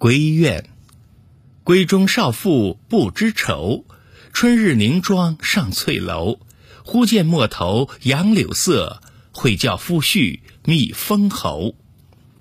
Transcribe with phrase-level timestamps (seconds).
[0.00, 0.64] 闺怨，
[1.62, 3.84] 闺中少妇不知愁，
[4.32, 6.40] 春日凝妆上翠楼，
[6.82, 11.74] 忽见陌头杨柳色，会教夫婿觅封侯。